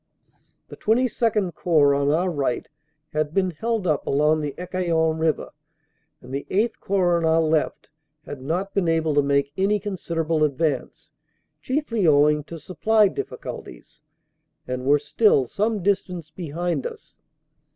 "The 0.69 0.75
XXII 0.77 1.51
Corps 1.51 1.93
on 1.93 2.09
our 2.09 2.31
right 2.31 2.67
had 3.13 3.35
been 3.35 3.51
held 3.51 3.85
up 3.85 4.07
along 4.07 4.39
the 4.41 4.55
Ecaillon 4.57 5.19
River, 5.19 5.51
and 6.21 6.33
the 6.33 6.43
VIII 6.49 6.69
Corps 6.79 7.17
on 7.17 7.23
our 7.25 7.39
left 7.43 7.91
had 8.25 8.41
not 8.41 8.73
been 8.73 8.87
able 8.87 9.13
to 9.13 9.21
make 9.21 9.53
any 9.55 9.79
considerable 9.79 10.43
advance, 10.43 11.11
chiefly 11.61 12.07
owing 12.07 12.43
to 12.45 12.57
supply 12.57 13.09
difficulties, 13.09 14.01
and 14.67 14.85
were 14.85 14.97
still 14.97 15.45
some 15.45 15.83
distance 15.83 16.31
behind 16.31 16.87
us. 16.87 17.21